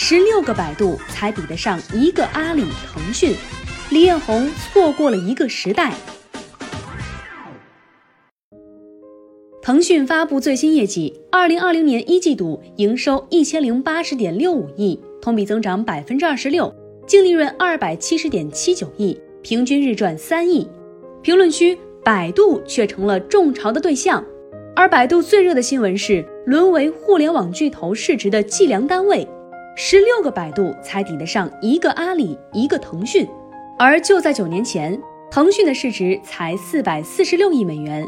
[0.00, 3.34] 十六个百度才比得上一个阿里、腾讯，
[3.90, 5.92] 李彦宏错过了一个时代。
[9.60, 16.72] 腾讯发布最新业绩，二零二零年一季度营收一千零八十点六五亿，同比增长百分之二十六，
[17.04, 20.66] 净利润二百七十点七九亿，平均日赚三亿。
[21.22, 24.24] 评论区，百度却成了众嘲的对象。
[24.76, 29.26] 而百度最热的新闻是，沦为互联网巨头市值的计量单位，
[29.80, 33.24] 十六个百度才抵得上一个阿里、一个腾讯。
[33.78, 38.04] 而就在九年前，腾讯的市值才四百四十六亿美元，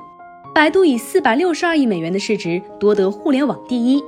[0.52, 4.02] 百度以四百六十二亿美元的市值夺得互联网第一。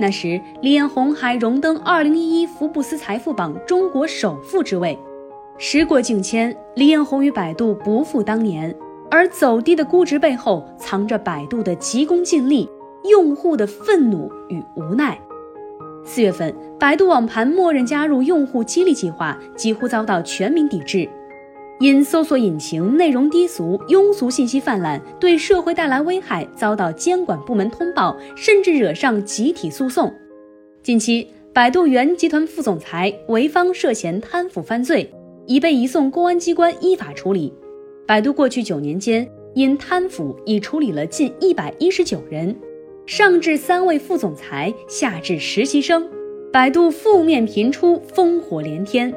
[0.00, 4.98] 那时，李彦宏还荣登二零一一福布斯财富榜中国首富之位。
[5.58, 8.76] 时过境迁，李彦宏与百度不复当年。
[9.08, 12.68] 而走低的估值背后，藏着百度的急功近利、
[13.08, 15.16] 用户的愤怒与无奈。
[16.08, 21.06] 四月份，百度网盘默认加入用户激励计划，几乎遭到全民抵制。
[21.80, 30.14] 因搜索引擎内容低俗、庸俗信息泛滥，对社会带来危害，遭到监管部门通报，甚至惹上集体诉讼。
[30.80, 35.12] 近期，百度原集团副总裁韦方涉嫌贪腐犯罪，
[35.44, 37.52] 已被移送公安机关依法处理。
[38.06, 42.56] 百度过去九年间，因贪腐已处理了近一百一十九人，
[43.06, 46.10] 上至三位副总裁，下至实习生，
[46.52, 49.14] 百度负面频出，烽火连天。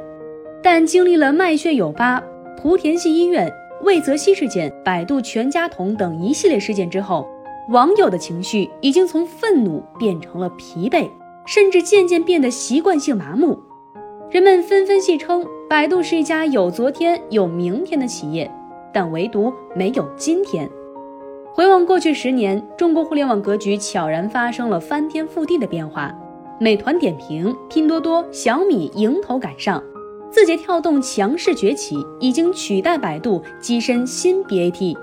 [0.61, 2.21] 但经历了麦血友吧、
[2.61, 3.51] 莆田系医院、
[3.81, 7.27] 魏则西事件、百度全家桶等一系列事件之后，
[7.69, 11.09] 网友的情绪已经从愤怒变成了疲惫，
[11.47, 13.57] 甚至渐渐变得习惯性麻木。
[14.29, 18.49] 人们纷纷戏称，百度是一家有昨天有明天的企业。
[18.93, 20.69] 但唯独没有今天。
[21.59, 26.09] 回望过去十年，中国互联网格局悄然发生了翻天覆地的变化。
[26.57, 29.83] 美团点评、拼多多、小米迎头赶上，
[30.31, 34.97] 字节跳动强势崛起，已经取代百度跻身新 BAT。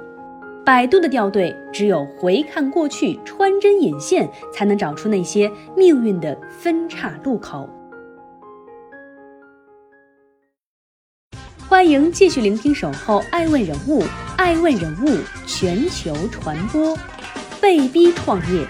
[0.65, 7.69] 百度的掉队，只有回看过去，穿针引线，才能找出那些命运的分岔路口。
[11.69, 14.01] 欢迎继续聆听《守候爱问人物》，
[14.37, 15.19] 爱问人物
[15.49, 16.97] 全球传播。
[17.61, 18.65] 被逼创业，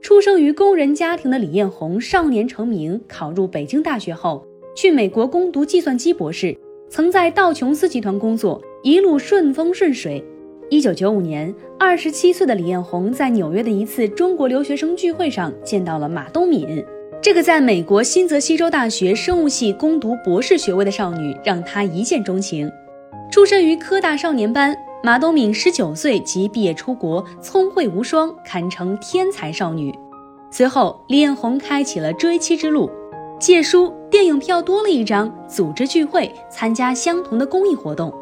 [0.00, 4.44] 出生于工人家庭的李彦宏，少年成名，考入北京大学后，
[4.74, 6.58] 去美国攻读计算机博士，
[6.90, 10.24] 曾在道琼斯集团工作，一路顺风顺水。
[10.68, 16.84] 一九九五年，二十七岁的李彦宏在纽约的一次中国留学生聚会上见到了马东敏。
[17.22, 22.68] 这个在美国新泽西州大学生物系攻读博士学位的少女，让他一见钟情。
[23.30, 29.96] 出身于科大少年班，马东敏十九岁即毕业出国，聪慧无双，堪称天才少女。
[30.50, 32.90] 随后，李彦宏开启了追妻之路，
[33.38, 38.12] 借书、电影票多了一张，组织聚会，参加相同的公益活动。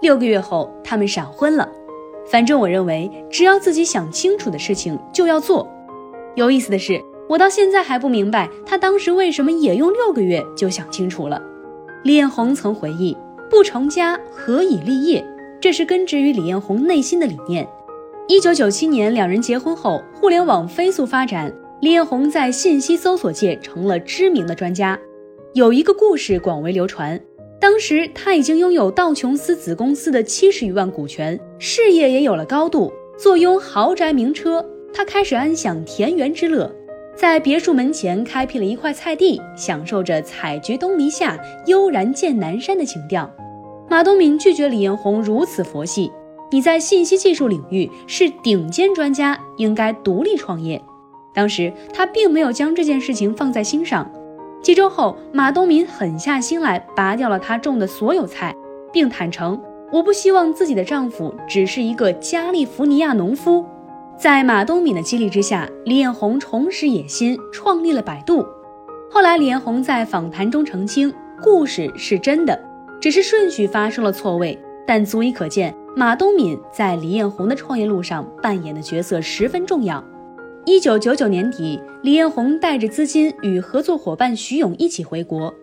[0.00, 1.68] 六个月后，他们闪婚了。
[2.26, 5.68] 反正我认为，只要自己想清楚的事情就要做。
[6.34, 6.98] 有意思的是。
[7.28, 11.42] 我到现在还不明白，他当时为什么也用六个月就想清楚了。
[12.02, 13.16] 李彦宏曾回忆
[13.50, 15.24] ：“不成家何以立业？”
[15.60, 17.68] 这是根植于李彦宏内心的理念。
[18.28, 24.98] 一九九七年，两人结婚后，互联网飞速发展，李彦宏在信息搜索界成了知名的专家。
[25.54, 27.20] 有一个故事广为流传：
[27.60, 36.72] 当时他已经拥有道琼斯子公司的七十余万股权，事业也有了高度，坐拥豪宅名车，他开始安享田园之乐。
[37.18, 41.36] 在别墅门前开辟了一块菜地，享受着采菊东篱下，
[41.66, 43.28] 悠然见南山的情调。
[43.88, 46.12] 马东敏拒绝李彦宏如此佛系，
[46.52, 50.80] 你在信息技术领域是顶尖专家，应该独立创业。
[51.34, 54.08] 当时他并没有将这件事情放在心上。
[54.62, 58.54] 几周后，马东敏狠下心来，拔掉了他种的所有菜，
[58.92, 59.60] 并坦诚
[59.90, 63.64] ：“我不希望自己的丈夫只是一个加利福尼亚农夫。”
[64.18, 68.44] 在马东敏的激励之下，李彦宏重拾野心，创立了百度。
[69.08, 72.60] 后来，李彦宏在访谈中澄清，故事是真的，
[73.00, 80.02] 只是顺序发生了错位，但足以可见马东敏在李彦宏的创业路上扮演的角色十分重要。
[80.64, 85.54] 一九九九年底，李彦宏带着资金与合作伙伴徐勇一起回国。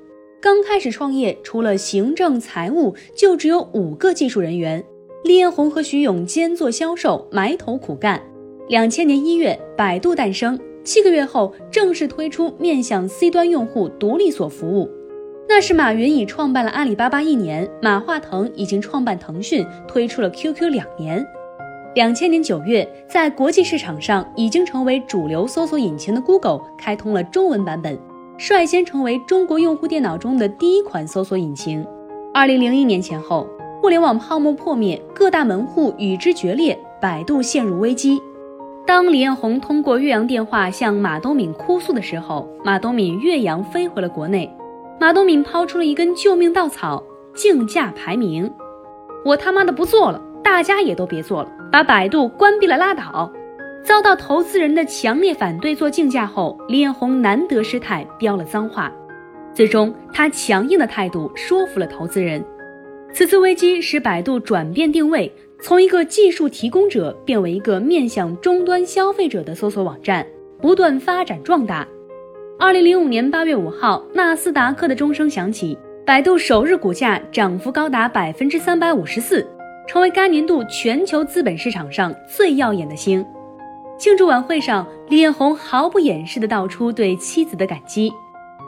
[0.41, 4.81] 刚开始创业，除了行政、财务，就只有五个技术人员。
[5.25, 8.21] 李彦宏和徐勇兼做销售，埋头苦干。
[8.67, 14.89] 两千年一月，百度诞生，七个月后正式推出面向 C 端用户独立锁服务。
[15.47, 21.23] 那时，马云已创办了阿里巴巴一年，马化腾已经创办腾讯，推出了 QQ 两年。
[21.93, 27.95] 两千年九月，在国际市场上已经成为主流搜索引擎的 Google 开通了中文版本，
[28.39, 31.85] 率先成为中国用户电脑中的第一款搜索引擎。
[32.33, 33.47] 二零零一年前后，
[33.79, 38.19] 互联网泡沫破灭，各大门户与之决裂，百度陷入危机。
[38.85, 44.49] 当李彦宏通过岳阳电话向马东敏哭诉的时候，马东敏岳阳飞回了国内。
[44.99, 47.03] 马东敏抛出了一根救命稻草：
[47.33, 48.51] 竞价排名。
[49.25, 51.49] 我他妈的不做了，大家也都别做了。
[51.71, 53.33] 把百度关闭了拉倒，
[53.83, 55.73] 遭到投资人的强烈反对。
[55.73, 58.91] 做竞价后，李彦宏难得失态，飙了脏话。
[59.51, 62.43] 最终，他强硬的态度说服了投资人。
[63.11, 65.31] 此次危机使百度转变定位，
[65.65, 70.23] 从一个技术提供者变为一个面向终端消费者的搜索网站，
[70.61, 71.87] 不断发展壮大。
[72.59, 75.75] 二零零五年八月五号，纳斯达克的钟声响起，
[76.05, 79.43] 百度首日股价涨幅高达百分之三百五十四。
[79.87, 83.25] 成为该年度全球资本市场上最耀眼的星。
[83.97, 88.13] 庆祝晚会上，李彦宏毫不掩饰地道出对妻子的感激。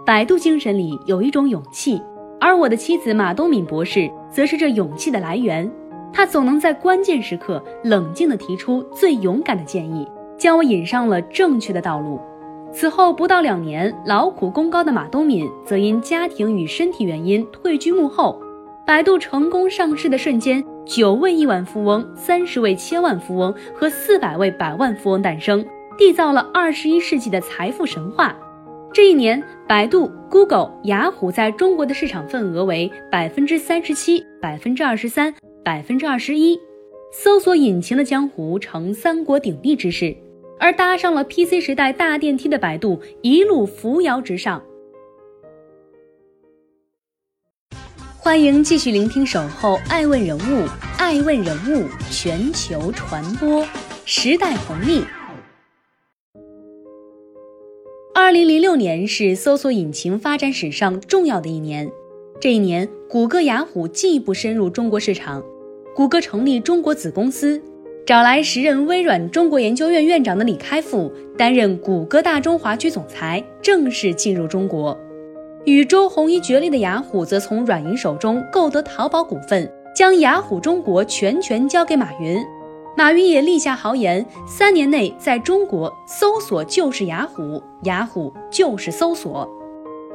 [0.04, 2.02] 百度精神里有一种勇气，
[2.40, 5.72] 而我的妻子马东敏博士则是这勇气的来源。
[6.14, 10.08] 他总能在关键时刻冷静地提出最勇敢的建议，
[10.38, 12.20] 将我引上了正确的道路。
[12.72, 18.42] 此后不到两年，劳苦功高的马东敏则因家庭与身体原因退居幕后。
[18.86, 20.64] 百度成功上市的瞬间。
[20.86, 25.66] 九位亿万富翁、三十位千万富翁和四百位百万富翁诞生，
[26.00, 28.34] 缔造了二十一世纪的财富神话。
[28.94, 35.34] 这一年，百度、Google、雅虎在中国的市场份额为百分之三十七、百分之二十三、
[35.68, 36.58] 百分之二十一，
[37.12, 40.16] 搜索引擎的江湖成三国鼎立之势。
[40.58, 44.64] 而搭上了 PC 时代大电梯的百度，一路扶摇直上。
[48.18, 50.40] 欢迎继续聆听《守候爱问人物》，
[50.98, 53.68] 爱问人物全球传播
[54.06, 55.04] 时代红利。
[58.16, 61.92] 二零零六年是搜索引擎发展史上重要的一年。
[62.40, 65.44] 这一年，谷歌、雅虎进一步深入中国市场。
[65.98, 67.60] 谷歌成立中国子公司，
[68.06, 74.96] 找来时任微软中国研究院院长的李开复担任谷歌大中华区总裁，正式进入中国。
[75.66, 82.38] 与周鸿祎决裂的雅虎，则从软银手中购得淘宝股份，将雅虎中国全权交给马云。
[82.96, 89.50] 马云也立下豪言，三年内在中国搜索就是雅虎，雅虎就是搜索。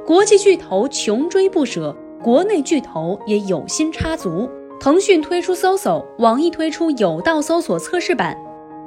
[0.07, 1.93] 国际巨头穷追不舍，
[2.23, 4.49] 国内巨头也有心插足。
[4.83, 8.37] 腾讯推出搜搜，网易推出有道搜索测试版。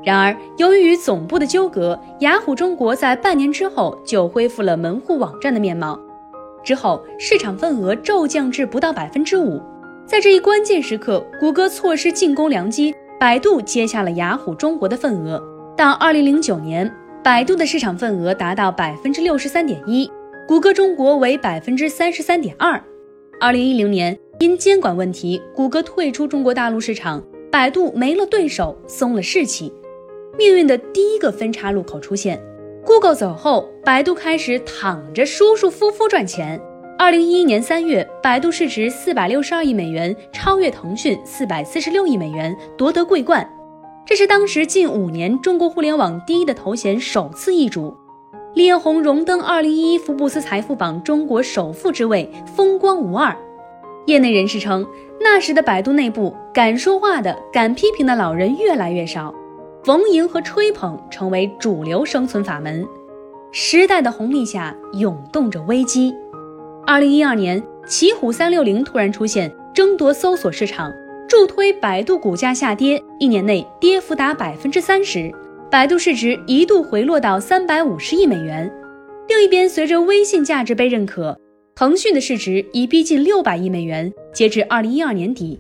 [0.04, 5.98] 然而，由于与总部的纠葛，雅虎中国在半年之后就恢复了门户网站的面貌。
[6.66, 9.62] 之后，市场份额骤降至不到百分之五。
[10.06, 15.42] 在这一关键时刻，谷歌错失进攻良机，百度接下了雅虎中国的份额。
[15.78, 16.94] 到二零零九年，
[17.24, 20.12] 百度的市场份额达到百分之六十三点一，
[20.46, 22.84] 谷歌中国为百分之三十三点二。
[23.40, 29.72] 二零一零年，因监管问题，谷歌退出中国大陆市场，百度没了对手，松了士气。
[30.38, 32.42] 命运的第一个分叉路口出现。
[32.86, 36.62] Google 走后，百度开始躺着舒舒服服赚钱。
[36.98, 43.50] 二零一一年三月，百度市值四百六十二亿美元，超越腾讯四百四十六亿美元，夺得桂冠。
[44.06, 47.96] 这是当时近五年中国互联网第一的头衔首次易主。
[48.54, 53.36] 李彦宏荣登二零一一福布斯财富榜中国首富之位，风光无二。
[54.06, 54.86] 业内人士称，
[55.20, 59.34] 那时的百度内部，敢说话的、敢批评的老人越来越少。
[59.84, 62.84] 逢迎和吹捧成为主流生存法门，
[63.52, 66.12] 时代的红利下涌动着危机。
[66.88, 70.92] 二零一二年，奇虎三六零突然出现，争夺搜索市场，
[71.28, 75.32] 助推百度股价下跌，一年内跌幅达百分之三十，
[75.70, 78.72] 百度市值一度回落到三百五十亿美元。
[79.28, 81.40] 另一边，随着微信价值被认可，
[81.77, 84.10] 腾讯的市值已逼近六百亿美元。
[84.32, 85.60] 截至二零一二年底，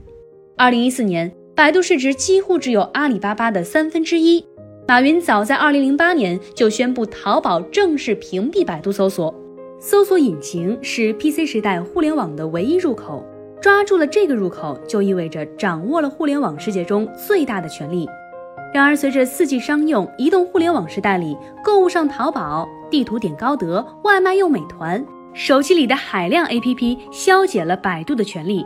[0.55, 1.29] 二零一四年。
[1.53, 4.45] 百度市值几乎只有阿里巴巴的三分之一。
[4.87, 9.33] 马云早在二零零八年就宣布，淘宝正式屏蔽百度搜索。
[9.77, 13.21] 搜索引擎是 PC 时代互联网的唯一入口，
[13.61, 18.07] 抓住了这个入口，就意味着掌握了互联网世界中最大的权利。
[18.73, 25.05] 然而，随着四 G 商用、移动互联网时代里，购物上淘宝、地图点高德、外卖用美团，
[25.35, 28.65] 手机里的海量 APP 消解了百度的权利。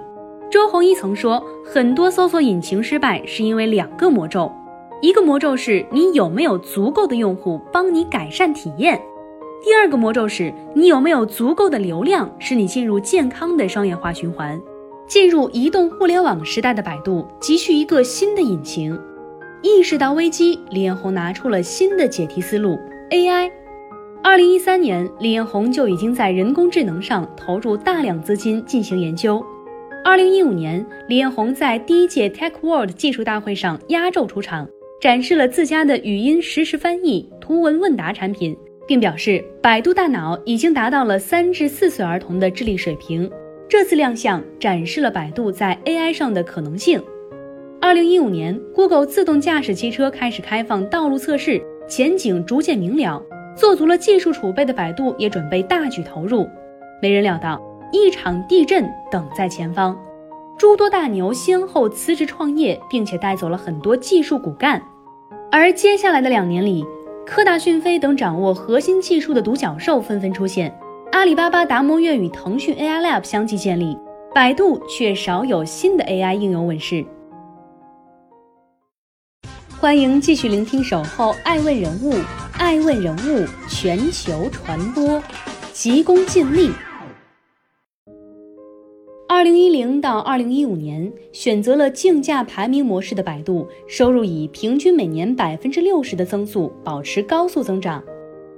[0.52, 4.52] 周鸿祎曾说，很多搜索引擎失败是因为两个魔咒：
[5.02, 8.96] 一个魔咒是你有没有足够的用户帮你改善体验；
[9.64, 14.62] 第二个魔咒是你有没有足够的流量，使你进入健康的商业化循环。
[15.08, 18.96] 进入移动互联网时代的百度，急需一个新的引擎。
[19.64, 22.78] 意识到危机，李彦宏拿出了新的解题思路
[23.10, 23.50] AI。
[24.22, 29.44] 二零一三年，李彦宏就已经在人工智能上投入大量资金进行研究。
[30.04, 34.68] 二零一五年，李彦宏在第一届 Tech World 技术大会上压轴出场，
[35.00, 43.30] 展示了自家的语音实时翻译、图文问答产品，并表示百度大脑已经达到了三至四岁儿童的智力水平。
[43.70, 47.02] 这次亮相展示了百度在 AI 上的可能性。
[47.80, 53.24] 二零一五年，Google 自动驾驶汽车开始开放道路测试，前景逐渐明了。
[53.60, 56.48] 做足了技术储备的百度也准备大举投入。
[57.02, 57.62] 没人料到，
[57.92, 60.00] 一场地震等在前方。
[60.58, 64.82] 诸多大牛先后辞职创业，并且带走了很多技术骨干。
[65.52, 66.86] 而接下来的两年里，
[67.26, 70.74] 科大讯飞等掌握核心技术的独角兽纷纷出现，
[71.12, 73.98] 阿里巴巴达摩院与腾讯 AI Lab 相继建立，
[74.34, 77.06] 百度却少有新的 AI 应用问世。
[79.80, 82.12] 欢迎继续聆听《守候爱问人物》，
[82.58, 85.24] 爱问人物全球传播，
[85.72, 86.70] 急功近利。
[89.30, 98.04] 二零一零到二零一五年，选择了竞价排名模式的百度，收入以平均每年百分之六十的增速保持高速增长。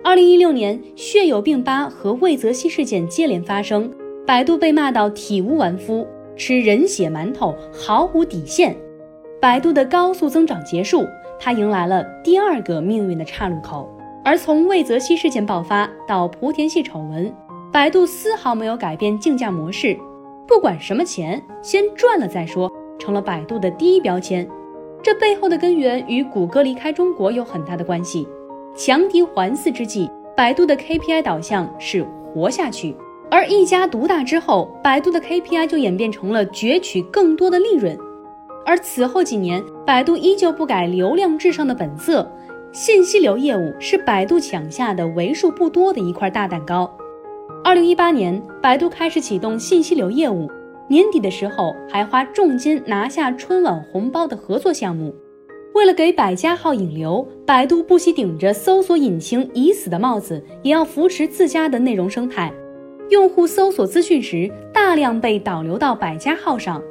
[0.04, 3.94] 二零一六年，血友病吧和魏则西事件接连发生，
[4.26, 6.04] 百度被骂到体无完肤，
[6.36, 8.76] 吃人血馒头毫无底线。
[9.42, 11.04] 百度的高速增长结束，
[11.40, 13.90] 它迎来了第二个命运的岔路口。
[14.24, 17.34] 而从魏则西事件爆发到莆田系丑闻，
[17.72, 19.98] 百度丝毫没有改变竞价模式，
[20.48, 24.48] 不管什么钱，先赚了再说，成了百度的第一标签。
[25.02, 28.28] 这背后的根源与谷歌离开中国有很大的关系。
[28.76, 30.08] 强敌环伺之际，
[30.38, 32.96] 百度的 KPI 导向是活下去，
[33.32, 37.98] 而一家独大之后，百度的 KPI 就演变成了攫取更多的利润。
[38.66, 42.30] 而此后几年，百度依旧不改流量至上的本色，
[42.72, 46.90] 信息流业务是百度抢下的为数不多的一块大蛋糕。
[47.64, 50.50] 二零一八年，百度开始启动信息流业务，
[50.88, 55.14] 年底的时候还花重金拿下春晚红包的合作项目。
[55.74, 62.52] 为了给百家号引流，百度不惜顶着搜索引擎已死的帽子，也要扶持自家的内容生态。
[63.10, 66.82] 用户搜索资讯时，大量被导流到百家号上。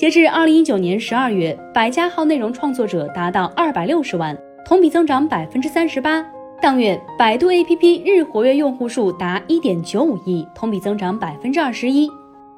[0.00, 6.24] 截至二零一九年十二月，百家号内容创作者达到二百六十万，同比增长百分之三十八。
[6.58, 12.10] 当月，百度 APP 日活跃用户数达一点九五亿，同比增长百分之二十一。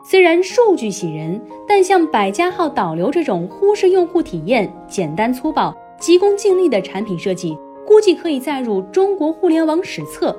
[0.08, 10.32] 虽然数据喜人，但像百家号导流这种忽视用户体验、简单粗暴、急功近利的产品设计，估计可以载入中国互联网史册。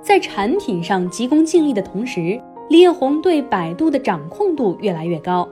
[0.00, 2.40] 在产品上急功近利的同时，
[2.70, 5.46] 李彦宏对百度的掌控度越来越高。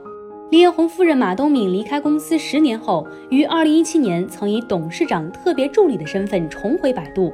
[0.49, 7.33] 李彦宏夫人马东敏离开公司十年后，于二零一七年曾以董事长特别助理的身份重回百度。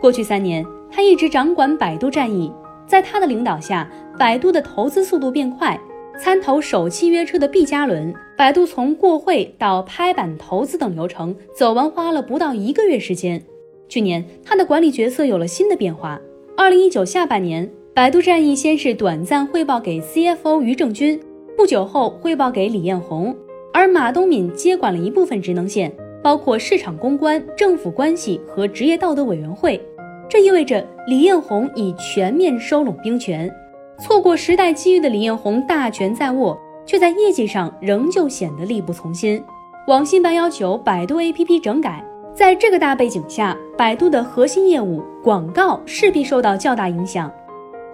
[0.00, 2.50] 过去三年，他一直掌管百度战役。
[2.86, 3.86] 在他的领导下，
[4.18, 5.78] 百度的投资速度变快。
[6.18, 13.42] 参投首汽约车的毕加伦，百度从过会到拍板投资等流程走完花了不到一个月时间。
[13.86, 16.18] 去年，他的管理角色有了新的变化。
[16.56, 21.20] 二零一九下半年，百度战役先是短暂汇报给 CFO 于正军。
[21.56, 23.34] 不久后汇报给李彦宏，
[23.72, 25.90] 而马东敏接管了一部分职能线，
[26.22, 29.80] 包括市场公关、政府关系和职业道德委员会。
[30.28, 33.50] 这意味着李彦宏已全面收拢兵权。
[33.98, 39.42] 错过时代机遇的李彦宏大权在握，却在业绩上仍旧显得力不从心。
[39.88, 47.32] 网信办要求百度 APP 整改，在这个大背景下，百度的核心业务广告势必受到较大影响。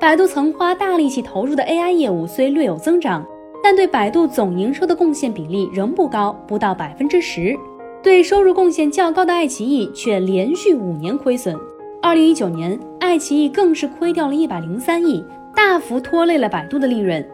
[0.00, 3.24] 百度曾花大力气投入的 AI 业务虽略有增长。
[3.62, 7.56] 但对百度总营收的贡献比例仍不高，不到百分之十。
[8.02, 11.56] 对收入贡献较高的爱奇艺却连续五年亏损。
[12.02, 17.24] 二零一九年，爱奇艺更是亏掉了一百零三亿，大幅拖累了百度的利润。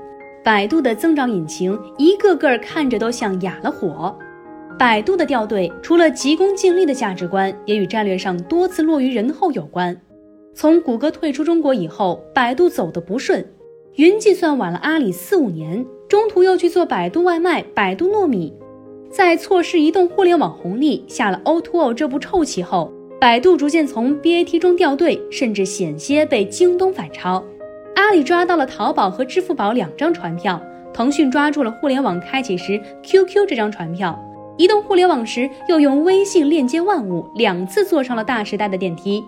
[0.44, 4.14] 百度的增长引擎一个个看着都像哑了火。
[4.78, 9.98] 百度的掉队，除了急功近利的价值观，也与战略上多次落于人后有关。
[10.54, 13.44] 从谷歌退出中国以后，百度走得不顺。
[13.96, 15.84] 云计算晚了阿里四五年。
[16.08, 18.50] 中途又去做百度外卖、百度糯米，
[19.10, 27.44] 在错失移动互联网红利、下了 O2O 这步臭棋后，百度逐渐从 BAT 中掉队，甚至险些被京东反超。
[27.94, 30.58] 阿里抓到了淘宝和支付宝两张船票，
[30.94, 34.18] 腾讯抓住了互联网开启时 QQ 这张船票，
[34.56, 39.22] 移动互联网时又用微信链接万物，两次坐上了大时代的电梯。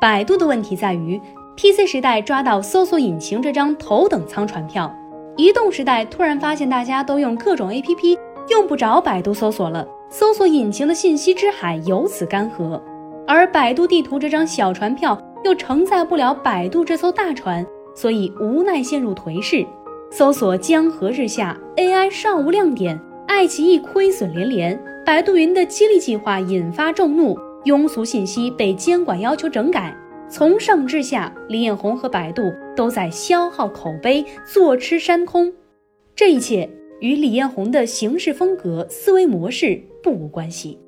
[0.00, 1.20] 百度的问题在于
[1.56, 4.92] ，PC 时代抓到搜索引擎这张头等舱船票，
[5.36, 8.16] 移动时代突然发现大家都用各种 APP，
[8.48, 12.80] 用不着百度搜索了，搜索引擎的信息之海由此干涸。
[13.26, 19.66] 而百度地图这张小船票又承载不了百度这艘大船，所以无奈陷入颓势。
[20.10, 29.92] 搜索江河日下，AI 尚无亮点，爱奇艺亏损连连，百度云的激励计划引发众怒，庸俗信息被监管要求整改。
[30.28, 32.42] 从上至下，李彦宏和百度
[32.74, 35.52] 都在消耗口碑，坐吃山空。
[36.16, 36.68] 这一切
[37.00, 40.78] 与李彦宏的行事风格、思维模式不无关系。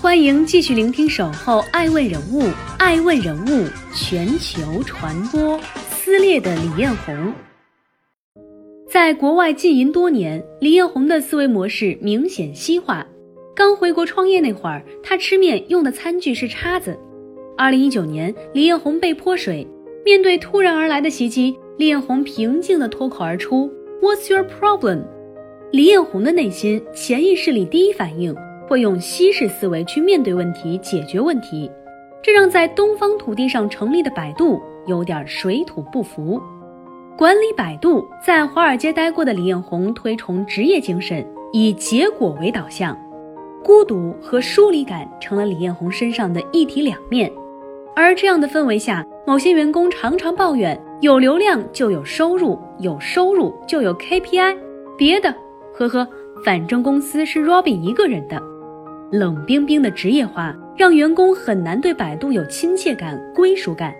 [0.00, 2.42] 欢迎继续聆听《守候爱问人物》，
[2.78, 5.58] 爱问人物全球传播
[5.90, 7.32] 撕裂的李彦宏，
[8.88, 13.04] 在国外浸淫多年，李彦宏的思维模式明显西化。
[13.58, 16.96] 刚回国创业那会儿，他吃面用的餐具是叉子。
[17.56, 19.66] 二零一九年，李彦宏被泼水，
[20.04, 23.68] 面对突然而来的袭击，李彦宏平静地脱口而出
[24.00, 25.02] ：“What's your problem？”
[25.72, 28.32] 李彦宏的内心潜意识里第一反应。
[28.68, 31.68] 会用西式思维去面对问题、解决问题，
[32.22, 36.40] 这让在东方土地上成立的百度有点水土不服。
[37.16, 42.96] 管理百度，在华尔街待过的李彦宏推崇职业精神，以结果为导向，
[43.62, 47.30] 孤独和疏离感成了李彦宏身上的一体两面。
[47.94, 54.56] 而这样的氛围下，某些员工常常抱怨：有流量就有收入，有收入就有 KPI，
[54.96, 55.34] 别的，
[55.74, 56.06] 呵呵，
[56.44, 58.40] 反正公司是 Robin 一个人的。
[59.10, 63.92] 冷冰冰的职业化让员工很难对百度有亲切感、归属感。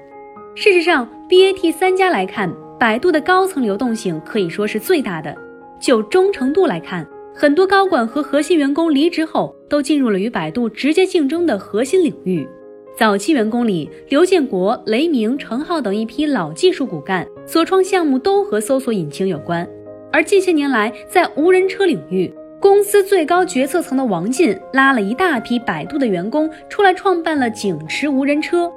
[0.54, 5.34] 事实上，BAT 三家来看，百度的高层流动性可以说是最大的。
[5.80, 7.06] 就忠诚度来看，
[7.40, 12.44] 很多高管和核心员工离职后，都进入了与百度直接竞争的核心领域。
[12.96, 19.64] 早期员工里，刘建国、雷鸣、程浩等一批老技术骨干所创项目都和搜索引擎有关。
[20.12, 28.68] 而近些年来，在无人车领域，公司最高决策层的王进拉了一大批百度的员工出来，创办了景驰无人车。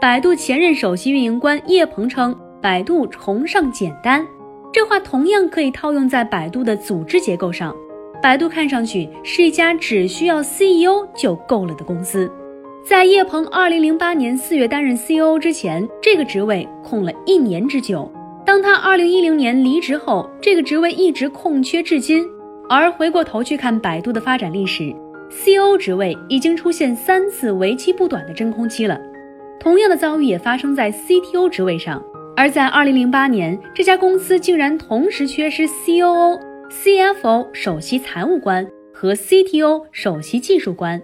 [0.00, 4.26] 百度前任首席运营官叶鹏称：“百度崇尚简单。”
[4.72, 7.76] 这话同样可以套用在百度的组织结构上。
[8.22, 12.30] 百度看上去是一家只需要 CEO 就够了的公司。
[12.88, 18.10] 在叶鹏2008年4月担任 CEO 之前，这个职位空了一年之久。
[18.44, 22.24] 当他2010年离职后，这个职位一直空缺至今。
[22.68, 24.94] 而回过头去看百度的发展历史
[25.30, 28.98] ，CEO 职位已经出现三次为期不短的真空期了。
[29.58, 32.00] 同样的遭遇也发生在 CTO 职位上，
[32.36, 36.38] 而在2008年，这家公司竟然同时缺失 COO、
[36.70, 41.00] CFO 首席财务官和 CTO 首席技术官。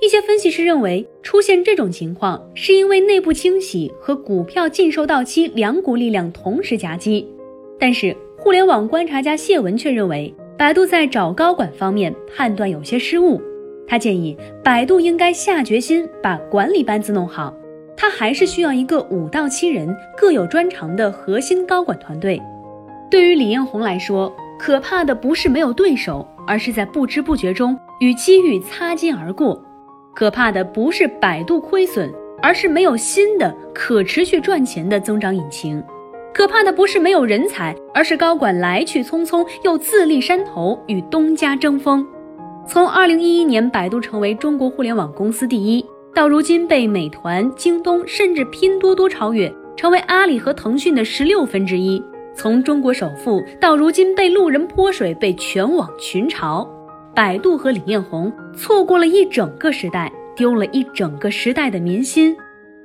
[0.00, 7.26] 一些分析师认为，出现这种情况是因为内部清洗和股票禁售到期两股力量同时夹击。
[7.78, 10.34] 但是，互联网观察家谢文却认为。
[10.58, 13.38] 百度在找高管方面判断有些失误，
[13.86, 17.54] 他建议百度应该下决心把管理班子弄好。
[17.94, 22.40] 他还是需要一个五到七人各有专长的核心高管团队。
[23.10, 29.62] 对于李彦宏来说，可怕的不是没有对手，而是在不知不觉中与机遇擦肩而过。
[30.14, 35.82] 可怕的不是百度亏损，而是没有新的可持续赚钱的增长引擎。
[36.32, 42.06] 可怕的不是没有人才，而是高管来去匆匆，又自立山头与东家争锋。
[42.66, 52.02] 从二零一一年百度成为中国互联网公司第一，到如今被美团、京东甚至拼多多超越，成为阿里和腾讯的十六分之一；
[52.36, 56.68] 从中国首富到如今被路人泼水，被全网群嘲，
[57.14, 62.36] 百度和李彦宏错过了一整个时代，丢了一整个时代的民心。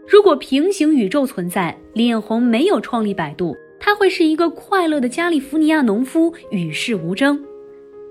[0.07, 7.37] 如果平行宇宙存在，李彦宏没有创立百度，他会是一个快乐的加利福尼亚农夫，与世无争。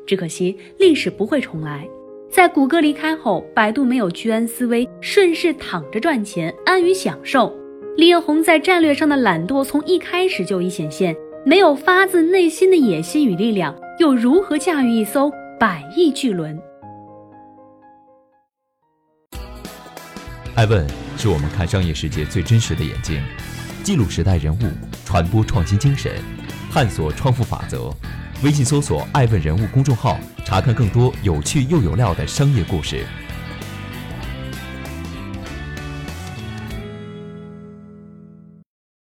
[0.07, 1.89] 只可惜历史不会重来，
[2.31, 7.51] 在谷歌离开后，百度没有居安思危，顺势躺着赚钱，安于享受。
[7.97, 11.15] 李彦宏在战略上的懒惰从一开始就已显现，
[11.47, 16.61] 没有发自内心的野心与力量，又如何驾驭一艘百亿巨轮？
[20.55, 20.87] 爱问。
[21.17, 23.23] 是我们看商业世界最真实的眼睛，
[23.83, 24.59] 记录时代人物，
[25.05, 26.13] 传播创新精神，
[26.73, 27.91] 探索创富法则。
[28.43, 33.05] 微信搜索“爱问人物”公众号，查看更多有趣又有料的商业故事。